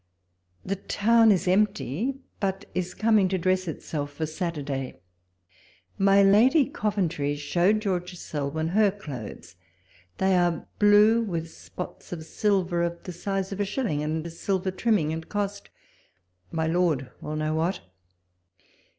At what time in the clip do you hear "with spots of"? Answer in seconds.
11.21-12.25